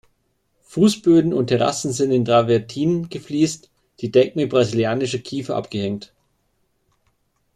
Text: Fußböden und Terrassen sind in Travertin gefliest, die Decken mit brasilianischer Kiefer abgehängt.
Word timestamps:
Fußböden 0.63 1.31
und 1.31 1.45
Terrassen 1.45 1.91
sind 1.93 2.09
in 2.11 2.25
Travertin 2.25 3.07
gefliest, 3.09 3.69
die 3.99 4.09
Decken 4.11 4.39
mit 4.41 4.49
brasilianischer 4.49 5.19
Kiefer 5.19 5.55
abgehängt. 5.55 6.11